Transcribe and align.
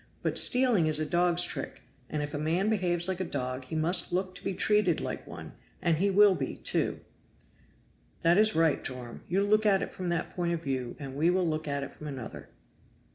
but 0.23 0.35
stealing 0.35 0.87
is 0.87 0.99
a 0.99 1.05
dog's 1.05 1.43
trick, 1.43 1.83
and 2.09 2.23
if 2.23 2.33
a 2.33 2.39
man 2.39 2.71
behaves 2.71 3.07
like 3.07 3.19
a 3.19 3.23
dog 3.23 3.65
he 3.65 3.75
must 3.75 4.11
look 4.11 4.33
to 4.33 4.43
be 4.43 4.51
treated 4.55 4.99
like 4.99 5.27
one; 5.27 5.51
and 5.79 5.97
he 5.97 6.09
will 6.09 6.33
be, 6.33 6.55
too." 6.55 7.01
"That 8.21 8.39
is 8.39 8.55
right, 8.55 8.83
Joram; 8.83 9.21
you 9.29 9.43
look 9.43 9.63
at 9.67 9.83
it 9.83 9.93
from 9.93 10.09
that 10.09 10.31
point 10.31 10.53
of 10.55 10.63
view, 10.63 10.95
and 10.97 11.15
we 11.15 11.29
will 11.29 11.47
look 11.47 11.67
at 11.67 11.83
it 11.83 11.93
from 11.93 12.07
another." 12.07 12.49